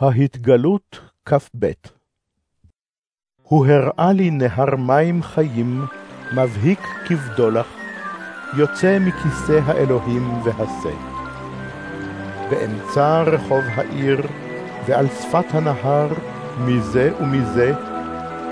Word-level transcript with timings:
ההתגלות 0.00 1.00
כ"ב 1.28 1.66
הוא 3.42 3.66
הראה 3.66 4.12
לי 4.12 4.30
נהר 4.30 4.76
מים 4.76 5.22
חיים, 5.22 5.84
מבהיק 6.36 6.80
כבדולח, 7.06 7.66
יוצא 8.56 8.98
מכיסא 9.00 9.60
האלוהים 9.66 10.32
והשה. 10.44 10.96
באמצע 12.50 13.22
רחוב 13.22 13.64
העיר, 13.74 14.22
ועל 14.86 15.06
שפת 15.08 15.44
הנהר, 15.54 16.08
מזה 16.58 17.12
ומזה, 17.20 17.74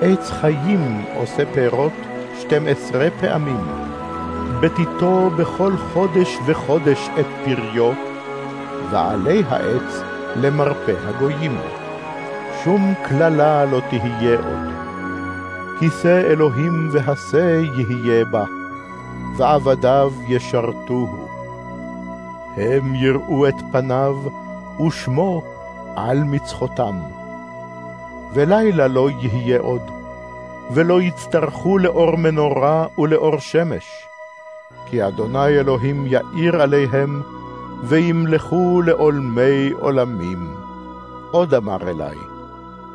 עץ 0.01 0.31
חיים 0.31 1.05
עושה 1.17 1.55
פירות 1.55 1.93
שתים 2.41 2.67
עשרה 2.67 3.09
פעמים. 3.21 3.65
בתיתו 4.61 5.31
בכל 5.39 5.77
חודש 5.77 6.37
וחודש 6.47 7.09
את 7.21 7.27
פריו, 7.45 7.93
ועלי 8.91 9.43
העץ 9.47 10.18
למרפא 10.37 10.93
הגויים. 11.07 11.59
שום 12.65 12.95
קללה 13.03 13.65
לא 13.65 13.81
תהיה 13.91 14.39
עוד. 14.39 14.73
כיסא 15.79 16.21
אלוהים 16.27 16.89
והשה 16.93 17.61
יהיה 17.77 18.25
בה, 18.25 18.45
ועבדיו 19.37 20.13
ישרתוהו. 20.29 21.29
הם 22.57 22.95
יראו 22.95 23.49
את 23.49 23.55
פניו, 23.73 24.17
ושמו 24.87 25.43
על 25.97 26.25
מצחותם. 26.25 27.01
ולילה 28.35 28.87
לא 28.89 29.11
יהיה 29.11 29.61
עוד, 29.61 29.83
ולא 30.71 31.03
יצטרכו 31.03 31.79
לאור 31.79 32.17
מנורה 32.17 32.87
ולאור 32.99 33.39
שמש, 33.39 34.07
כי 34.87 35.07
אדוני 35.07 35.49
אלוהים 35.49 36.07
יאיר 36.07 36.63
עליהם, 36.63 37.23
וימלכו 37.85 38.83
לעולמי 38.83 39.71
עולמים. 39.71 40.55
עוד 41.31 41.55
אמר 41.55 41.89
אלי, 41.89 42.17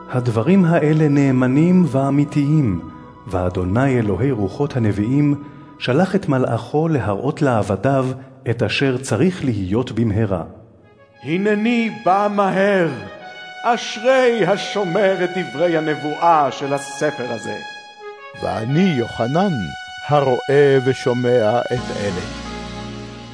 הדברים 0.09 0.65
האלה 0.65 1.07
נאמנים 1.07 1.85
ואמיתיים, 1.87 2.80
ואדוני 3.27 3.99
אלוהי 3.99 4.31
רוחות 4.31 4.77
הנביאים 4.77 5.43
שלח 5.80 6.16
את 6.16 6.30
מלאכו 6.30 6.88
להראות 6.88 7.41
לעבדיו 7.41 8.08
את 8.49 8.63
אשר 8.63 8.97
צריך 8.97 9.45
להיות 9.45 9.91
במהרה. 9.91 10.43
הנני 11.23 11.89
בא 12.05 12.27
מהר, 12.36 12.89
אשרי 13.63 14.45
השומר 14.45 15.23
את 15.23 15.30
דברי 15.30 15.77
הנבואה 15.77 16.52
של 16.52 16.73
הספר 16.73 17.31
הזה. 17.31 17.58
ואני 18.43 18.95
יוחנן, 18.97 19.53
הרואה 20.09 20.77
ושומע 20.86 21.59
את 21.59 21.97
אלה. 22.02 22.42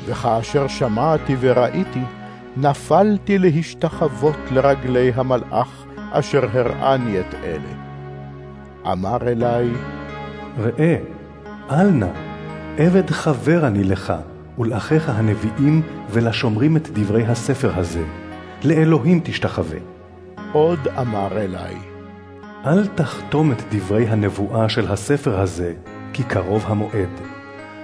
וכאשר 0.05 0.67
שמעתי 0.67 1.35
וראיתי, 1.39 2.01
נפלתי 2.57 3.37
להשתחוות 3.37 4.37
לרגלי 4.51 5.11
המלאך 5.15 5.85
אשר 6.11 6.45
הראני 6.53 7.19
את 7.19 7.35
אלה. 7.43 7.73
אמר 8.91 9.17
אלי, 9.27 9.71
ראה, 10.57 10.97
אל 11.71 11.89
נא, 11.89 12.09
עבד 12.77 13.09
חבר 13.09 13.67
אני 13.67 13.83
לך, 13.83 14.13
ולאחיך 14.59 15.09
הנביאים, 15.09 15.81
ולשומרים 16.09 16.77
את 16.77 16.89
דברי 16.93 17.25
הספר 17.25 17.71
הזה. 17.75 18.03
לאלוהים 18.63 19.19
תשתחווה. 19.23 19.77
עוד 20.51 20.79
אמר 20.87 21.37
אלי, 21.37 21.75
אל 22.65 22.87
תחתום 22.87 23.51
את 23.51 23.61
דברי 23.71 24.07
הנבואה 24.07 24.69
של 24.69 24.91
הספר 24.91 25.39
הזה, 25.39 25.73
כי 26.13 26.23
קרוב 26.23 26.65
המועד. 26.67 27.38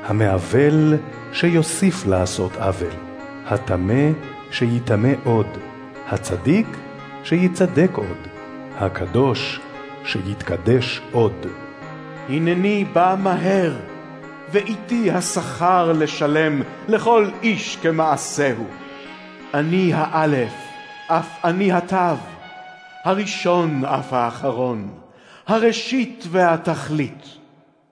המעוול 0.06 0.94
שיוסיף 1.34 2.06
לעשות 2.06 2.56
עוול, 2.56 2.94
הטמא 3.48 4.10
שיטמא 4.52 5.12
עוד, 5.24 5.48
הצדיק 6.08 6.68
שיצדק 7.24 7.90
עוד, 7.94 8.18
הקדוש 8.78 9.60
שיתקדש 10.04 11.02
עוד. 11.12 11.46
הנני 12.30 12.86
בא 12.94 13.16
מהר, 13.20 13.74
ואיתי 14.52 15.12
השכר 15.12 15.92
לשלם 15.92 16.62
לכל 16.88 17.30
איש 17.44 17.78
כמעשהו. 17.82 18.68
אני 19.54 19.92
האלף, 19.94 20.54
אף 21.08 21.46
אני 21.46 21.72
התו, 21.72 22.18
הראשון 23.04 23.86
אף 23.86 24.14
האחרון, 24.14 24.90
הראשית 25.48 26.26
והתכלית. 26.32 27.45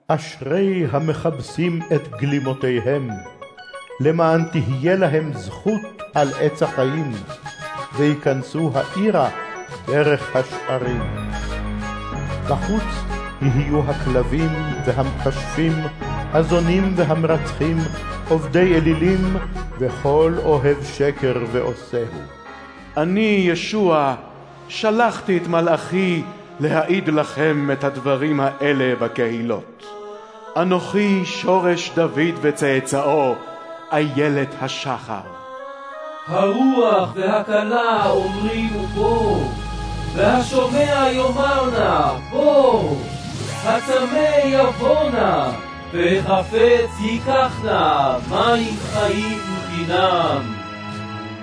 אשרי 0.08 0.86
המכבסים 0.90 1.80
את 1.94 2.08
גלימותיהם, 2.08 3.08
למען 4.00 4.44
תהיה 4.44 4.96
להם 4.96 5.32
זכות 5.32 6.02
על 6.14 6.28
עץ 6.40 6.62
החיים, 6.62 7.12
וייכנסו 7.96 8.70
העירה 8.74 9.30
דרך 9.86 10.36
השערים. 10.36 11.02
בחוץ 12.48 13.04
יהיו 13.42 13.80
הכלבים 13.90 14.50
והמכשפים, 14.86 15.72
הזונים 16.32 16.92
והמרצחים, 16.96 17.76
עובדי 18.28 18.74
אלילים, 18.74 19.36
וכל 19.78 20.34
אוהב 20.44 20.84
שקר 20.84 21.44
ועושהו. 21.52 22.20
אני, 22.96 23.44
ישוע, 23.48 24.14
שלחתי 24.68 25.36
את 25.36 25.46
מלאכי 25.46 26.22
להעיד 26.60 27.08
לכם 27.08 27.70
את 27.72 27.84
הדברים 27.84 28.40
האלה 28.40 28.96
בקהילות. 28.96 29.73
אנוכי 30.56 31.24
שורש 31.24 31.90
דוד 31.94 32.34
וצאצאו, 32.40 33.34
איילת 33.92 34.54
השחר. 34.60 35.20
הרוח 36.26 37.12
והכלה 37.14 38.10
אומרים 38.10 38.70
בוא, 38.94 39.50
והשומע 40.14 41.06
יאמר 41.12 41.70
נא 41.70 42.12
בוא, 42.30 42.96
הצמא 43.64 44.28
יבוא 44.44 45.10
נא, 45.10 45.50
וחפץ 45.92 47.00
ייקח 47.00 47.60
נא, 47.64 48.16
מים 48.30 48.76
חיים 48.92 49.38
חינם. 49.68 50.54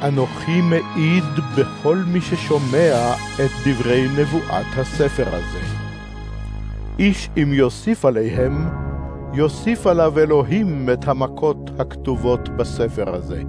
אנוכי 0.03 0.61
מעיד 0.61 1.23
בכל 1.55 1.97
מי 2.07 2.21
ששומע 2.21 3.13
את 3.35 3.51
דברי 3.65 4.07
נבואת 4.17 4.65
הספר 4.77 5.27
הזה. 5.27 5.61
איש 6.99 7.29
אם 7.37 7.53
יוסיף 7.53 8.05
עליהם, 8.05 8.69
יוסיף 9.33 9.87
עליו 9.87 10.19
אלוהים 10.19 10.89
את 10.93 11.07
המכות 11.07 11.69
הכתובות 11.79 12.49
בספר 12.49 13.15
הזה. 13.15 13.41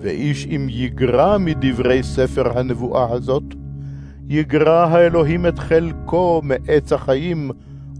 ואיש 0.00 0.46
אם 0.46 0.66
יגרע 0.70 1.38
מדברי 1.38 2.02
ספר 2.02 2.58
הנבואה 2.58 3.12
הזאת, 3.12 3.42
יגרע 4.28 4.84
האלוהים 4.84 5.46
את 5.46 5.58
חלקו 5.58 6.40
מעץ 6.44 6.92
החיים 6.92 7.50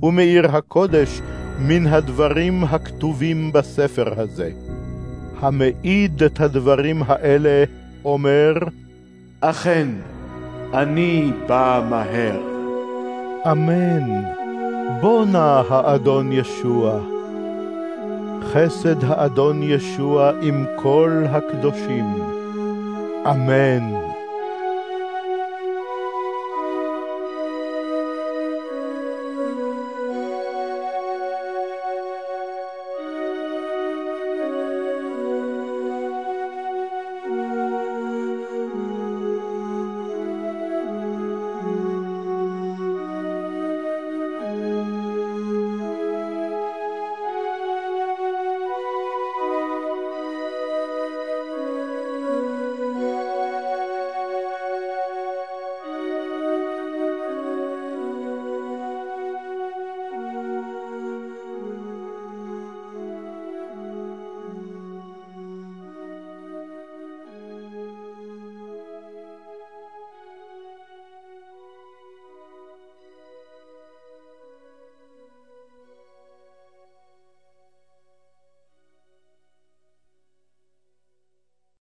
ומעיר 0.02 0.56
הקודש 0.56 1.20
מן 1.58 1.86
הדברים 1.86 2.64
הכתובים 2.64 3.52
בספר 3.52 4.20
הזה. 4.20 4.50
המעיד 5.40 6.22
את 6.22 6.40
הדברים 6.40 7.02
האלה 7.06 7.64
אומר, 8.04 8.54
אכן, 9.40 9.88
אני 10.74 11.32
בא 11.48 11.86
מהר. 11.90 12.40
אמן. 13.52 14.45
בוא 15.00 15.24
נא 15.24 15.62
האדון 15.68 16.32
ישוע. 16.32 16.98
חסד 18.42 19.04
האדון 19.04 19.62
ישוע 19.62 20.30
עם 20.42 20.64
כל 20.76 21.24
הקדושים. 21.30 22.04
אמן. 23.30 24.05